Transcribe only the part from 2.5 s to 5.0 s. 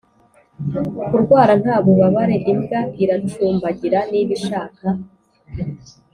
imbwa iracumbagira niba ishaka.